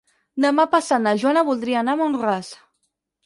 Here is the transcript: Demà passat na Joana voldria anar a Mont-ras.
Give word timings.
Demà 0.45 0.63
passat 0.71 1.03
na 1.03 1.13
Joana 1.23 1.45
voldria 1.51 1.79
anar 1.83 1.95
a 1.97 1.99
Mont-ras. 2.01 2.53